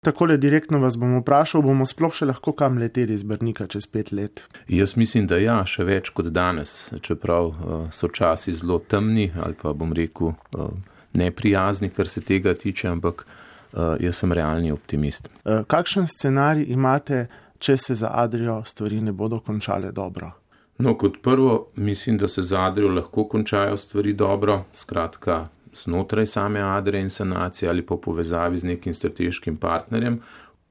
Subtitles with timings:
[0.00, 4.14] Takole direktno vas bom vprašal, bomo sploh še lahko kam leteli iz Brnika čez pet
[4.16, 4.40] let?
[4.72, 6.72] Jaz mislim, da ja, še več kot danes,
[7.04, 10.70] čeprav uh, so časi zelo temni ali pa bom rekel uh,
[11.12, 15.28] neprijazni, kar se tega tiče, ampak uh, jaz sem realni optimist.
[15.44, 17.26] Kakšen scenarij imate,
[17.60, 20.32] če se za Adrijo stvari ne bodo končale dobro?
[20.80, 25.42] No, kot prvo, mislim, da se za Adrijo lahko končajo stvari dobro, skratka,
[25.74, 30.20] znotraj same Adrije in sanacije ali po povezavi z nekim strateškim partnerjem.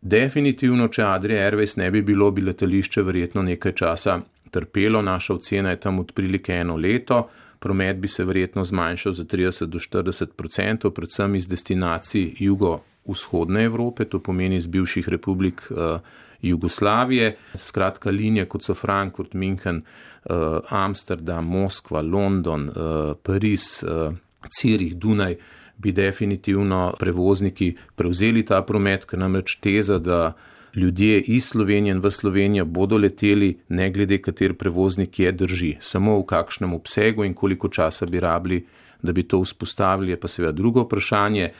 [0.00, 4.20] Definitivno, če Adrije Airways ne bi bilo, bi letališče verjetno nekaj časa
[4.50, 9.66] trpelo, naša ocena je tam odprilike eno leto, promet bi se verjetno zmanjšal za 30
[9.66, 15.62] do 40 odstotkov, predvsem iz destinacij jugo-vzhodne Evrope, to pomeni iz bivših republik.
[15.70, 16.00] Uh,
[16.42, 19.82] Jugoslavije, skratka linije kot so Frankfurt, München,
[20.24, 24.14] uh, Amsterdam, Moskva, London, uh, Pariz, uh,
[24.48, 25.36] Cirih, Dunaj,
[25.78, 30.32] bi definitivno prevozniki prevzeli ta promet, ker namreč teza, da
[30.74, 35.76] ljudje iz Slovenije in v Slovenijo bodo leteli, ne glede kater prevoznik je, drži.
[35.80, 38.64] Samo v kakšnem obsegu in koliko časa bi rabili,
[39.02, 41.50] da bi to vzpostavili, je pa seveda drugo vprašanje.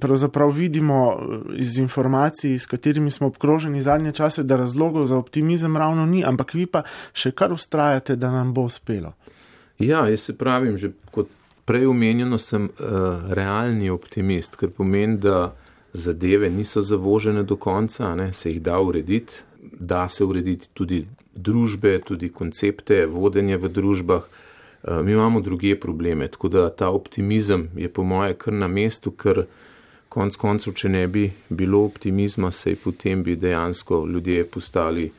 [0.00, 5.76] Pravzaprav vidimo eh, iz informacij, s katerimi smo obkroženi zadnje čase, da razlogov za optimizem
[5.76, 9.12] ravno ni, ampak vi pa še kar ustrajate, da nam bo uspelo.
[9.78, 11.28] Ja, jaz se pravim, že kot
[11.66, 15.50] prej omenjeno sem uh, realni optimist, ker pomeni, da
[15.92, 19.42] zadeve niso zavožene do konca, ne, se jih da urediti,
[19.80, 24.28] da se urediti tudi družbe, tudi koncepte, vodenje v družbah.
[24.86, 29.10] Eh, mi imamo druge probleme, tako da ta optimizem je po moje kar na mestu,
[29.10, 29.46] ker
[30.08, 35.10] konc koncev, če ne bi bilo optimizma, sej potem bi dejansko ljudje postali,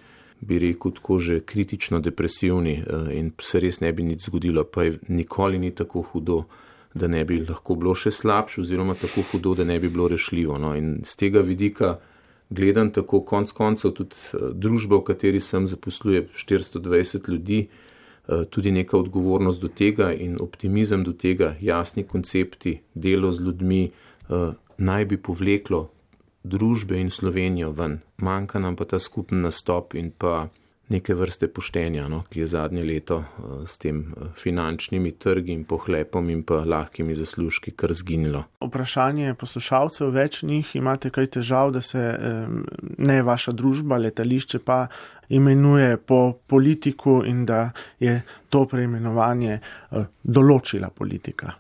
[0.42, 4.84] bi rekel, tako že kritično depresivni eh, in se res ne bi nič zgodilo, pa
[4.84, 6.44] je nikoli ni tako hudo,
[6.94, 10.58] da ne bi lahko bilo še slabše oziroma tako hudo, da ne bi bilo rešljivo.
[10.58, 10.76] No.
[10.76, 11.98] In z tega vidika
[12.50, 17.68] gledam tako konc koncev tudi eh, družba, v kateri sem zaposluje 420 ljudi,
[18.28, 23.92] Eh, tudi neka odgovornost do tega in optimizem do tega, jasni koncepti, delo z ljudmi,
[24.78, 25.88] naj bi povleklo
[26.48, 28.00] družbe in Slovenijo ven.
[28.24, 30.48] Manjka nam pa ta skupen nastop in pa
[30.88, 35.66] neke vrste poštenja, no, ki je zadnje leto uh, s tem uh, finančnimi trgi in
[35.68, 38.46] pohlepom in pa lahkimi zaslužki kar zginilo.
[38.64, 42.04] Vprašanje poslušalcev, več njih imate kaj težav, da se
[42.98, 44.86] ne vaša družba, letališče pa
[45.30, 51.58] imenuje po politiku in da je to preimenovanje uh, določila politika.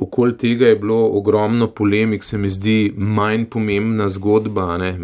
[0.00, 4.78] Okoli tega je bilo ogromno polemik, se mi zdi manj pomembna zgodba.
[4.78, 4.94] Ne?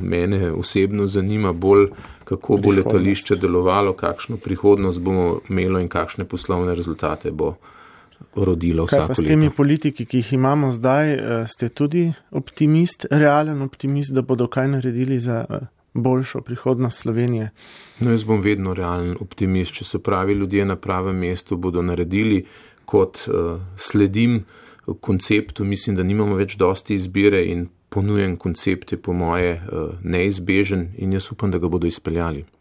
[0.00, 1.90] Mene osebno zanima bolj,
[2.24, 7.54] kako bo letališče delovalo, kakšno prihodnost bomo imeli in kakšne poslovne rezultate bo
[8.36, 9.22] rodilo vsako leto.
[9.22, 14.48] S temi politiki, ki jih imamo zdaj, eh, ste tudi optimist, realen optimist, da bodo
[14.48, 17.50] kaj naredili za eh, boljšo prihodnost Slovenije?
[18.00, 19.74] No, jaz bom vedno realen optimist.
[19.74, 22.44] Če so pravi ljudje na pravem mestu, bodo naredili
[22.86, 24.44] kot uh, sledim
[25.00, 30.92] konceptu, mislim, da nimamo več dosti izbire in ponujen koncept je po moje uh, neizbežen
[30.98, 32.46] in jaz upam, da ga bodo izpeljali.